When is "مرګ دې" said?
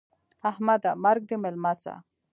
1.03-1.35